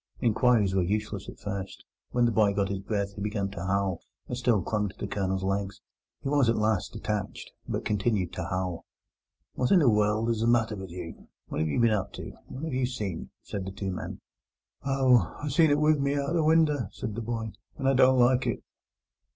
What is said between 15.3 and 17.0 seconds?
I seen it wive at me out of the winder,"